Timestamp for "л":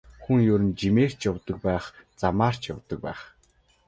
2.99-3.03